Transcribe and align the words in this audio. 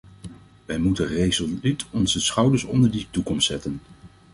Wij 0.65 0.77
moeten 0.79 1.07
resoluut 1.07 1.85
onze 1.91 2.21
schouders 2.21 2.63
onder 2.63 2.91
die 2.91 3.07
toekomst 3.11 3.47
zetten. 3.47 3.79